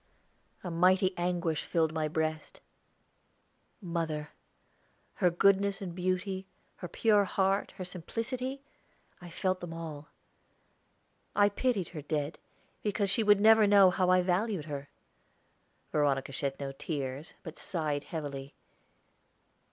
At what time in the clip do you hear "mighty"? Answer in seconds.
0.71-1.13